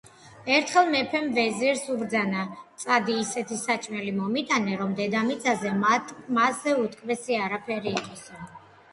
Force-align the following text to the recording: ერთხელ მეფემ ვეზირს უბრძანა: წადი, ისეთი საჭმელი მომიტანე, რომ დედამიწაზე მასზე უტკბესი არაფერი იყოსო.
ერთხელ 0.53 0.87
მეფემ 0.93 1.25
ვეზირს 1.33 1.81
უბრძანა: 1.95 2.45
წადი, 2.83 3.17
ისეთი 3.23 3.57
საჭმელი 3.63 4.13
მომიტანე, 4.21 4.77
რომ 4.79 4.95
დედამიწაზე 5.01 5.75
მასზე 6.37 6.73
უტკბესი 6.85 7.37
არაფერი 7.49 7.93
იყოსო. 8.01 8.41